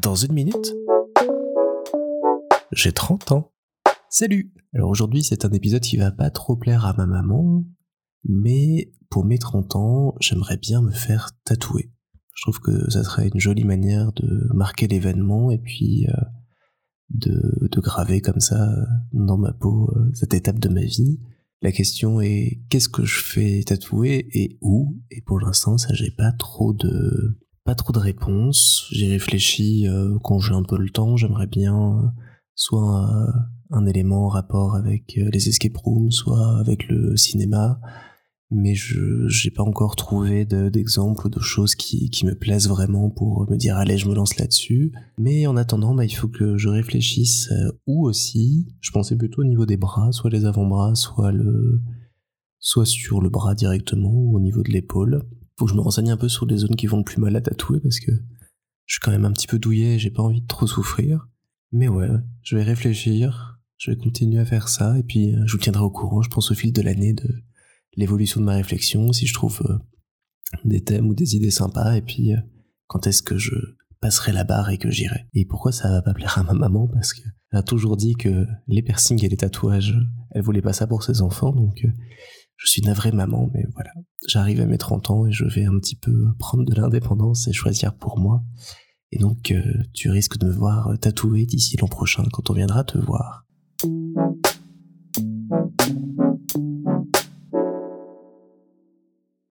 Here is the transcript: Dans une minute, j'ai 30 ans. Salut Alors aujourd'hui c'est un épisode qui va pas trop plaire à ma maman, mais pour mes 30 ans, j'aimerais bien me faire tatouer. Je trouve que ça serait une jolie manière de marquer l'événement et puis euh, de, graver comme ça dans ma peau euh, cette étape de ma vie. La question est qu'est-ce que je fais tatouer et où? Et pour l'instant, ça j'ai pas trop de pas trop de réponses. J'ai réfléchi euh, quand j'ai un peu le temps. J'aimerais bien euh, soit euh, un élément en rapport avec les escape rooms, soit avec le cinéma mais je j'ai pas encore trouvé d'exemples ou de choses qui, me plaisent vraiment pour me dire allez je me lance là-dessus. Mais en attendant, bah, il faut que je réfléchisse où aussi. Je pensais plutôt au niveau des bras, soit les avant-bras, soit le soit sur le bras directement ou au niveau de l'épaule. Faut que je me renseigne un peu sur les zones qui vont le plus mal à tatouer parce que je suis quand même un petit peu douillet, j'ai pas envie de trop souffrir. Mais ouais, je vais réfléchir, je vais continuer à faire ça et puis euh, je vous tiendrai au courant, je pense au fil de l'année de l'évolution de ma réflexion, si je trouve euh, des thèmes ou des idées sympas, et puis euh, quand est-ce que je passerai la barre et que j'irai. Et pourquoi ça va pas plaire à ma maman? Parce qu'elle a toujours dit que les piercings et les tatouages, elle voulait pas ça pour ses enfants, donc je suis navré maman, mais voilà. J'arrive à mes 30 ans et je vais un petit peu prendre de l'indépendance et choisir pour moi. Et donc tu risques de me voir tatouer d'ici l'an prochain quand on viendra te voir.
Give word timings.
Dans 0.00 0.14
une 0.14 0.32
minute, 0.32 0.74
j'ai 2.72 2.92
30 2.92 3.32
ans. 3.32 3.52
Salut 4.10 4.52
Alors 4.74 4.90
aujourd'hui 4.90 5.22
c'est 5.22 5.44
un 5.44 5.50
épisode 5.50 5.82
qui 5.82 5.96
va 5.96 6.10
pas 6.10 6.30
trop 6.30 6.56
plaire 6.56 6.86
à 6.86 6.92
ma 6.92 7.06
maman, 7.06 7.64
mais 8.24 8.92
pour 9.10 9.24
mes 9.24 9.38
30 9.38 9.76
ans, 9.76 10.14
j'aimerais 10.20 10.56
bien 10.56 10.82
me 10.82 10.92
faire 10.92 11.30
tatouer. 11.44 11.90
Je 12.34 12.42
trouve 12.42 12.60
que 12.60 12.90
ça 12.90 13.02
serait 13.02 13.28
une 13.28 13.40
jolie 13.40 13.64
manière 13.64 14.12
de 14.12 14.48
marquer 14.54 14.86
l'événement 14.86 15.50
et 15.50 15.58
puis 15.58 16.06
euh, 16.08 16.12
de, 17.10 17.80
graver 17.80 18.20
comme 18.20 18.40
ça 18.40 18.74
dans 19.12 19.38
ma 19.38 19.52
peau 19.52 19.90
euh, 19.96 20.10
cette 20.14 20.34
étape 20.34 20.58
de 20.58 20.68
ma 20.68 20.82
vie. 20.82 21.20
La 21.60 21.72
question 21.72 22.20
est 22.20 22.60
qu'est-ce 22.68 22.88
que 22.88 23.04
je 23.04 23.20
fais 23.20 23.62
tatouer 23.64 24.28
et 24.32 24.58
où? 24.60 24.96
Et 25.10 25.22
pour 25.22 25.40
l'instant, 25.40 25.76
ça 25.76 25.92
j'ai 25.94 26.10
pas 26.10 26.30
trop 26.32 26.72
de 26.72 27.36
pas 27.68 27.74
trop 27.74 27.92
de 27.92 27.98
réponses. 27.98 28.86
J'ai 28.92 29.08
réfléchi 29.08 29.86
euh, 29.86 30.16
quand 30.24 30.38
j'ai 30.38 30.54
un 30.54 30.62
peu 30.62 30.78
le 30.78 30.88
temps. 30.88 31.18
J'aimerais 31.18 31.46
bien 31.46 31.76
euh, 31.76 32.08
soit 32.54 33.06
euh, 33.10 33.30
un 33.72 33.84
élément 33.84 34.24
en 34.24 34.28
rapport 34.28 34.74
avec 34.74 35.16
les 35.16 35.48
escape 35.50 35.76
rooms, 35.76 36.10
soit 36.10 36.58
avec 36.60 36.88
le 36.88 37.14
cinéma 37.16 37.78
mais 38.50 38.74
je 38.74 39.28
j'ai 39.28 39.50
pas 39.50 39.62
encore 39.62 39.94
trouvé 39.94 40.46
d'exemples 40.46 41.26
ou 41.26 41.28
de 41.28 41.38
choses 41.38 41.74
qui, 41.74 42.10
me 42.24 42.34
plaisent 42.34 42.70
vraiment 42.70 43.10
pour 43.10 43.46
me 43.50 43.58
dire 43.58 43.76
allez 43.76 43.98
je 43.98 44.08
me 44.08 44.14
lance 44.14 44.38
là-dessus. 44.38 44.90
Mais 45.18 45.46
en 45.46 45.58
attendant, 45.58 45.94
bah, 45.94 46.06
il 46.06 46.14
faut 46.14 46.28
que 46.28 46.56
je 46.56 46.70
réfléchisse 46.70 47.50
où 47.86 48.08
aussi. 48.08 48.66
Je 48.80 48.90
pensais 48.90 49.16
plutôt 49.18 49.42
au 49.42 49.44
niveau 49.44 49.66
des 49.66 49.76
bras, 49.76 50.12
soit 50.12 50.30
les 50.30 50.46
avant-bras, 50.46 50.94
soit 50.94 51.30
le 51.30 51.82
soit 52.58 52.86
sur 52.86 53.20
le 53.20 53.28
bras 53.28 53.54
directement 53.54 54.10
ou 54.10 54.36
au 54.36 54.40
niveau 54.40 54.62
de 54.62 54.70
l'épaule. 54.70 55.26
Faut 55.58 55.64
que 55.64 55.72
je 55.72 55.76
me 55.76 55.80
renseigne 55.80 56.10
un 56.10 56.16
peu 56.16 56.28
sur 56.28 56.46
les 56.46 56.58
zones 56.58 56.76
qui 56.76 56.86
vont 56.86 56.98
le 56.98 57.04
plus 57.04 57.20
mal 57.20 57.34
à 57.34 57.40
tatouer 57.40 57.80
parce 57.80 57.98
que 57.98 58.12
je 58.86 58.94
suis 58.94 59.00
quand 59.00 59.10
même 59.10 59.24
un 59.24 59.32
petit 59.32 59.46
peu 59.46 59.58
douillet, 59.58 59.98
j'ai 59.98 60.10
pas 60.10 60.22
envie 60.22 60.40
de 60.40 60.46
trop 60.46 60.66
souffrir. 60.66 61.28
Mais 61.72 61.88
ouais, 61.88 62.08
je 62.42 62.56
vais 62.56 62.62
réfléchir, 62.62 63.60
je 63.76 63.90
vais 63.90 63.96
continuer 63.96 64.38
à 64.38 64.44
faire 64.44 64.68
ça 64.68 64.98
et 64.98 65.02
puis 65.02 65.34
euh, 65.34 65.42
je 65.46 65.52
vous 65.52 65.58
tiendrai 65.58 65.82
au 65.82 65.90
courant, 65.90 66.22
je 66.22 66.30
pense 66.30 66.50
au 66.50 66.54
fil 66.54 66.72
de 66.72 66.80
l'année 66.80 67.12
de 67.12 67.28
l'évolution 67.96 68.40
de 68.40 68.46
ma 68.46 68.54
réflexion, 68.54 69.12
si 69.12 69.26
je 69.26 69.34
trouve 69.34 69.60
euh, 69.68 69.78
des 70.64 70.82
thèmes 70.82 71.08
ou 71.08 71.14
des 71.14 71.34
idées 71.34 71.50
sympas, 71.50 71.96
et 71.96 72.02
puis 72.02 72.32
euh, 72.32 72.38
quand 72.86 73.06
est-ce 73.06 73.22
que 73.22 73.36
je 73.36 73.54
passerai 74.00 74.32
la 74.32 74.44
barre 74.44 74.70
et 74.70 74.78
que 74.78 74.90
j'irai. 74.90 75.26
Et 75.34 75.44
pourquoi 75.44 75.72
ça 75.72 75.90
va 75.90 76.02
pas 76.02 76.14
plaire 76.14 76.38
à 76.38 76.44
ma 76.44 76.54
maman? 76.54 76.86
Parce 76.86 77.12
qu'elle 77.12 77.32
a 77.50 77.62
toujours 77.62 77.96
dit 77.96 78.14
que 78.14 78.46
les 78.68 78.82
piercings 78.82 79.22
et 79.24 79.28
les 79.28 79.36
tatouages, 79.36 79.96
elle 80.30 80.42
voulait 80.42 80.62
pas 80.62 80.72
ça 80.72 80.86
pour 80.86 81.02
ses 81.02 81.20
enfants, 81.20 81.52
donc 81.52 81.84
je 82.58 82.68
suis 82.68 82.82
navré 82.82 83.12
maman, 83.12 83.50
mais 83.54 83.64
voilà. 83.72 83.90
J'arrive 84.26 84.60
à 84.60 84.66
mes 84.66 84.78
30 84.78 85.10
ans 85.10 85.26
et 85.26 85.32
je 85.32 85.44
vais 85.44 85.64
un 85.64 85.78
petit 85.78 85.96
peu 85.96 86.34
prendre 86.38 86.64
de 86.64 86.74
l'indépendance 86.74 87.48
et 87.48 87.52
choisir 87.52 87.94
pour 87.94 88.18
moi. 88.18 88.42
Et 89.12 89.18
donc 89.18 89.54
tu 89.94 90.10
risques 90.10 90.36
de 90.38 90.46
me 90.46 90.52
voir 90.52 90.98
tatouer 91.00 91.46
d'ici 91.46 91.76
l'an 91.78 91.88
prochain 91.88 92.24
quand 92.32 92.50
on 92.50 92.54
viendra 92.54 92.84
te 92.84 92.98
voir. 92.98 93.46